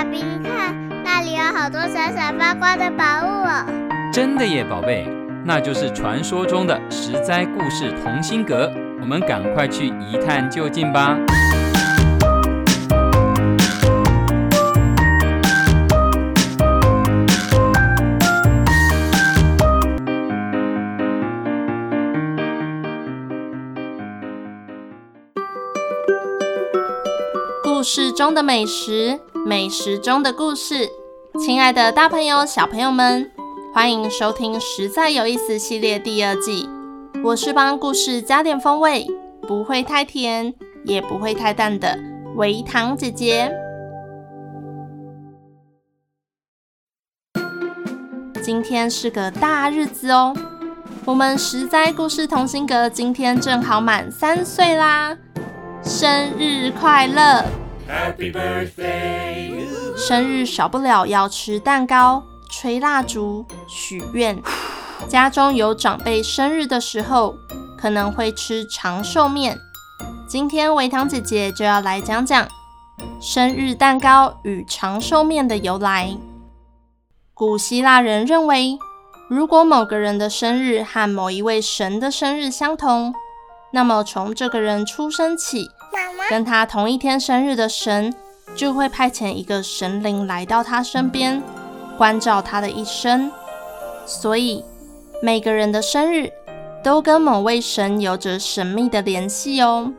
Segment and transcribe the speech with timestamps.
[0.00, 3.66] 爸比，你看那里有好多闪闪发光的宝物哦！
[4.10, 5.06] 真的耶，宝贝，
[5.44, 8.72] 那就是传说中的十灾故事同心阁。
[8.98, 11.18] 我们赶快去一探究竟吧。
[27.62, 30.88] 故事中的美食，美食中的故事。
[31.38, 33.30] 亲爱的大朋友、小朋友们，
[33.72, 36.68] 欢迎收听《实在有意思》系列第二季。
[37.24, 39.06] 我是帮故事加点风味，
[39.42, 41.98] 不会太甜，也不会太淡的
[42.36, 43.52] 微糖姐姐。
[48.42, 50.34] 今天是个大日子哦，
[51.04, 55.16] 我们实在故事同心阁今天正好满三岁啦，
[55.82, 57.44] 生日快乐
[57.90, 59.66] ！Happy birthday！
[59.96, 64.40] 生日少不了要吃蛋糕、吹蜡烛、许愿。
[65.08, 67.34] 家中有长辈生日的时候，
[67.76, 69.58] 可能会吃长寿面。
[70.28, 72.46] 今天维糖姐姐就要来讲讲
[73.20, 76.16] 生日蛋糕与长寿面的由来。
[77.34, 78.78] 古希腊人认为，
[79.28, 83.12] 如果某个人的生日和某一位神的生日相同，
[83.72, 85.68] 那么从这个人出生起，
[86.30, 88.14] 跟他同一天生日的神
[88.54, 91.42] 就会派遣一个神灵来到他身边，
[91.98, 93.28] 关照他的一生。
[94.06, 94.64] 所以
[95.20, 96.30] 每个人的生日
[96.84, 99.92] 都跟某位神有着神秘的联系哦。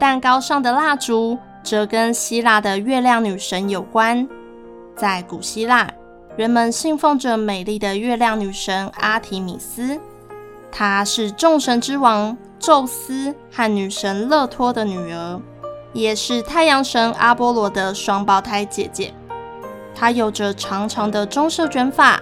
[0.00, 4.28] 蛋糕上的蜡烛则跟希腊的月亮女神有关。
[4.96, 5.88] 在古希腊，
[6.36, 10.00] 人们信奉着美丽的月亮女神阿提米斯，
[10.72, 12.36] 她是众神之王。
[12.58, 15.40] 宙斯和女神勒托的女儿，
[15.92, 19.12] 也是太阳神阿波罗的双胞胎姐姐。
[19.94, 22.20] 她有着长长的棕色卷发，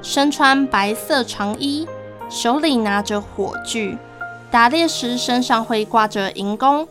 [0.00, 1.86] 身穿白色长衣，
[2.28, 3.98] 手里拿着火炬，
[4.50, 6.86] 打猎时身上会挂着银弓，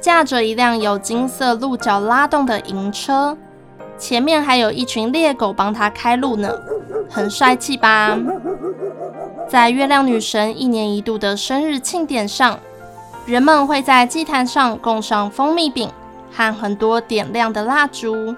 [0.00, 3.36] 驾着一辆有金色鹿角拉动的银车，
[3.98, 6.50] 前面还有一群猎狗帮她开路呢，
[7.10, 8.18] 很帅气吧？
[9.48, 12.58] 在月亮女神一年一度的生日庆典上，
[13.26, 15.88] 人们会在祭坛上供上蜂蜜饼
[16.32, 18.34] 和很多点亮的蜡烛，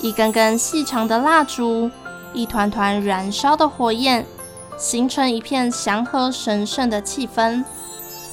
[0.00, 1.90] 一根根细长的蜡烛，
[2.32, 4.24] 一团团燃烧的火焰，
[4.78, 7.64] 形成一片祥和神圣的气氛，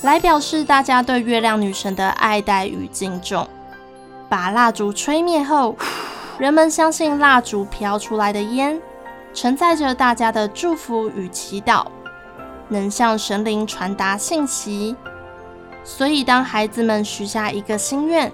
[0.03, 3.47] 来表示大家对月亮女神的爱戴与敬重。
[4.29, 5.75] 把蜡烛吹灭后，
[6.37, 8.79] 人们相信蜡烛飘出来的烟，
[9.33, 11.85] 承载着大家的祝福与祈祷，
[12.69, 14.95] 能向神灵传达信息。
[15.83, 18.31] 所以，当孩子们许下一个心愿，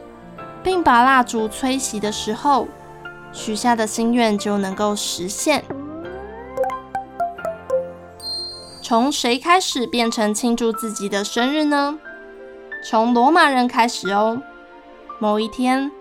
[0.63, 2.67] 并把蜡烛吹熄的时候，
[3.33, 5.63] 许下的心愿就能够实现。
[8.81, 11.99] 从谁开始变成庆祝自己的生日呢？
[12.83, 14.41] 从罗马人开始哦。
[15.19, 15.91] 某一天，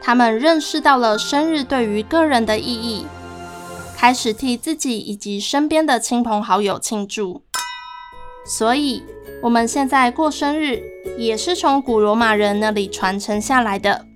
[0.00, 3.06] 他们认识到了生日对于个人的意义。
[4.00, 7.42] 开始替自己以及身边的亲朋好友庆祝，
[8.46, 9.02] 所以
[9.42, 10.80] 我们现在过生日
[11.18, 14.06] 也是从古罗马人那里传承下来的。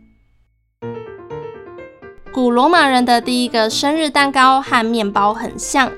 [2.33, 5.91] 古罗马人的第一个生日蛋糕和面包很像，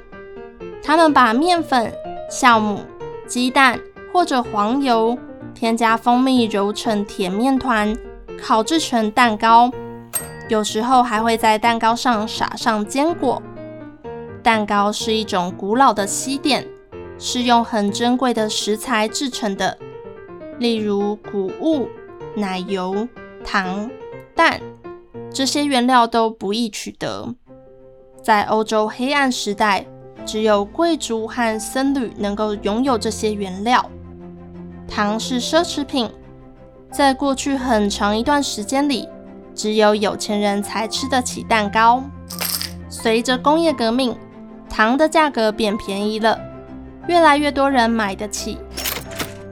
[0.82, 1.92] 他们把面粉、
[2.30, 2.80] 酵母、
[3.28, 3.78] 鸡蛋
[4.14, 5.18] 或者黄油，
[5.54, 7.94] 添加蜂蜜揉成甜面团，
[8.40, 9.70] 烤制成蛋糕，
[10.48, 13.42] 有时候还会在蛋糕上撒上坚果。
[14.44, 16.68] 蛋糕是一种古老的西点，
[17.18, 19.78] 是用很珍贵的食材制成的，
[20.58, 21.88] 例如谷物、
[22.36, 23.08] 奶油、
[23.42, 23.90] 糖、
[24.36, 24.60] 蛋，
[25.32, 27.34] 这些原料都不易取得。
[28.22, 29.86] 在欧洲黑暗时代，
[30.26, 33.90] 只有贵族和僧侣能够拥有这些原料。
[34.86, 36.10] 糖是奢侈品，
[36.92, 39.08] 在过去很长一段时间里，
[39.54, 42.02] 只有有钱人才吃得起蛋糕。
[42.90, 44.14] 随着工业革命，
[44.74, 46.36] 糖的价格变便宜了，
[47.06, 48.58] 越来越多人买得起。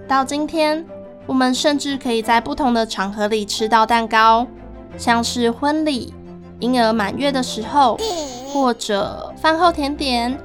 [0.09, 0.85] 到今天，
[1.27, 4.45] 我们甚至可以在不同的场合里吃到蛋糕，
[4.99, 6.13] 像是婚礼、
[6.59, 7.97] 婴儿满月的时候，
[8.53, 10.37] 或者饭后甜点，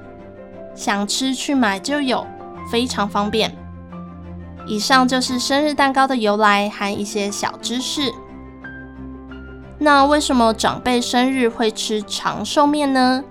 [0.75, 2.24] 想吃去买就有，
[2.71, 3.51] 非常方便。
[4.68, 8.13] 以上就是生日蛋糕的由来和一些小知识。
[9.79, 13.24] 那为什么长辈生日会吃长寿面呢？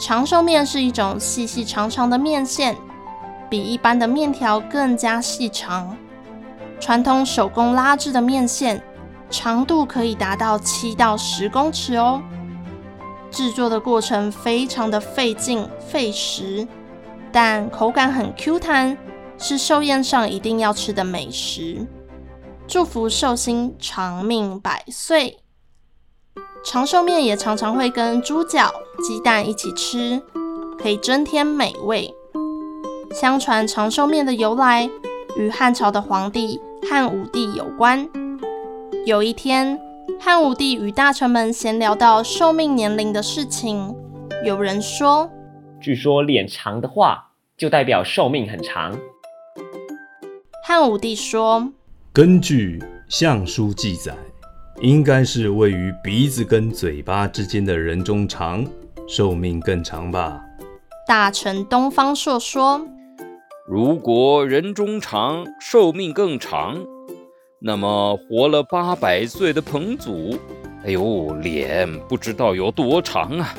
[0.00, 2.74] 长寿面是一种细细长长的面线，
[3.50, 5.94] 比一般的面条更加细长。
[6.80, 8.82] 传统手工拉制的面线
[9.28, 12.22] 长度可以达到七到十公尺哦。
[13.30, 16.66] 制作的过程非常的费劲费时，
[17.30, 18.96] 但口感很 Q 弹，
[19.36, 21.86] 是寿宴上一定要吃的美食。
[22.66, 25.39] 祝福寿星长命百岁。
[26.62, 28.72] 长寿面也常常会跟猪脚、
[29.02, 30.20] 鸡蛋一起吃，
[30.78, 32.14] 可以增添美味。
[33.12, 34.88] 相传长寿面的由来
[35.36, 38.08] 与汉朝的皇帝汉武帝有关。
[39.06, 39.80] 有一天，
[40.20, 43.94] 汉武帝与大臣们闲聊到寿命年龄的事情，
[44.44, 45.30] 有人说
[45.80, 48.96] ：“据说脸长的话，就代表寿命很长。”
[50.62, 51.72] 汉武帝说
[52.12, 52.78] ：“根据
[53.08, 54.14] 《相书》记载，
[54.80, 58.66] 应该是位于鼻子跟嘴巴之间的人中长，
[59.06, 60.42] 寿命更长吧。”
[61.06, 62.86] 大臣东方朔说
[63.68, 66.78] ：“如果人中长，寿命更长。”
[67.62, 70.38] 那么活了八百岁的彭祖，
[70.82, 73.54] 哎呦，脸不知道有多长啊！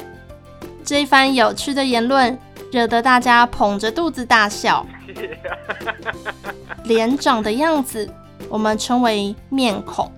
[0.84, 2.36] 这一番有趣的言论，
[2.72, 4.84] 惹得大家捧着肚子大笑。
[6.86, 8.10] 脸长的样子，
[8.50, 10.12] 我们称为面孔。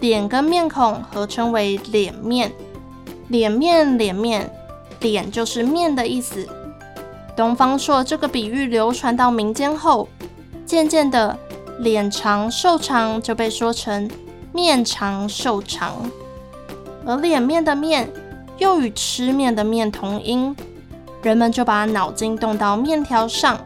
[0.00, 2.52] 脸跟面孔合称为脸面。
[3.28, 4.50] 脸面，脸面，
[5.00, 6.46] 脸就是面的意思。
[7.36, 10.08] 东方朔这个比喻流传到民间后，
[10.66, 11.38] 渐渐的。
[11.80, 14.08] 脸长寿长就被说成
[14.52, 16.08] 面长寿长，
[17.04, 18.08] 而脸面的面
[18.58, 20.54] 又与吃面的面同音，
[21.20, 23.58] 人们就把脑筋动到面条上，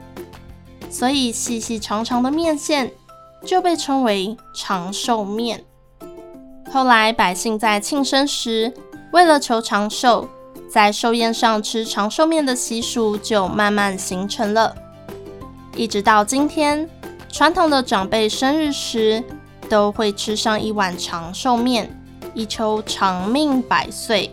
[0.88, 2.90] 所以细细长长的面线
[3.44, 5.62] 就被称为长寿面。
[6.70, 8.72] 后来百姓在庆生时，
[9.12, 10.28] 为了求长寿，
[10.70, 14.74] 在寿宴上吃长寿面的习俗就慢慢形成了，
[15.74, 16.88] 一直到今天。
[17.30, 19.22] 传统的长辈生日时，
[19.68, 21.88] 都会吃上一碗长寿面，
[22.32, 24.30] 以求长命百岁。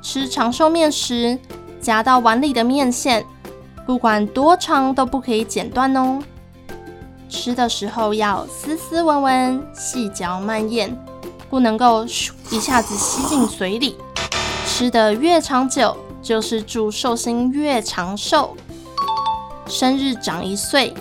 [0.00, 1.38] 吃长寿面时，
[1.80, 3.24] 夹到碗里的面线，
[3.86, 6.20] 不管多长都不可以剪断哦。
[7.28, 10.96] 吃的时候要斯斯文文、细嚼慢咽，
[11.52, 12.06] 不能够
[12.50, 13.94] 一下子吸进嘴里。
[14.66, 18.56] 吃得越长久，就是祝寿星越长寿。
[19.66, 20.94] 生日长一岁。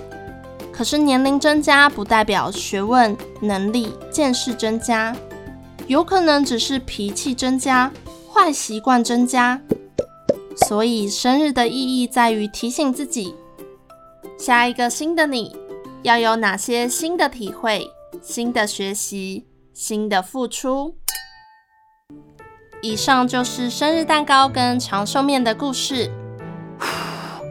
[0.69, 5.15] 可是年龄增加不代表学问、能力、见识增加，
[5.87, 7.89] 有可能只是脾气增加、
[8.33, 9.61] 坏习惯增加。
[10.67, 13.33] 所以生日的意义在于提醒自己，
[14.37, 15.55] 下一个新的你
[16.03, 17.89] 要有哪些新的体会、
[18.21, 20.95] 新的学习、新的付出。
[22.81, 26.11] 以上就是生日蛋糕跟长寿面的故事。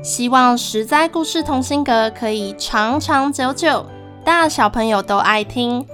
[0.02, 3.86] 希望实在故事同心阁可以长长久久，
[4.24, 5.86] 大小朋友都爱听。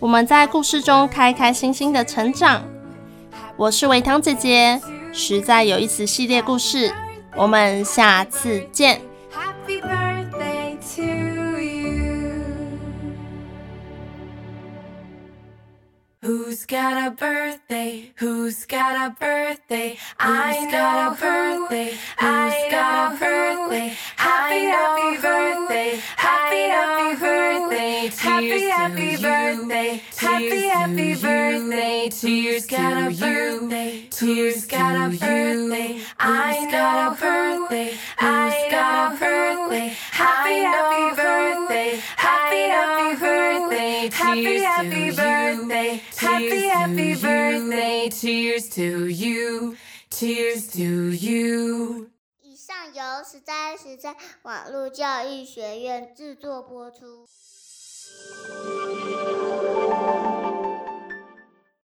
[0.00, 2.62] 我们在故事中开开心心的成长。
[3.56, 4.80] 我是维糖姐姐，
[5.12, 6.92] 实在有意思系列故事，
[7.36, 9.00] 我们下次见。
[16.64, 18.10] Who's got a birthday?
[18.16, 19.98] Who's got a birthday?
[20.18, 21.92] I got a birthday.
[22.18, 23.88] I got a birthday.
[24.16, 26.00] Happy happy birthday.
[26.16, 28.06] Happy happy birthday.
[28.16, 30.02] Happy happy birthday.
[30.16, 32.08] Happy happy birthday.
[32.08, 34.08] Tears got a birthday.
[34.10, 36.00] Tears got a birthday.
[36.18, 37.92] I got a birthday.
[38.18, 39.88] I got a birthday.
[40.12, 42.00] Happy happy birthday.
[44.12, 46.02] Happy happy birthday.
[46.16, 48.08] Happy happy birthday.
[48.10, 49.76] Tears to you,
[50.10, 52.10] tears to you。
[52.42, 57.26] 以上由实在实在网络教育学院制作播出。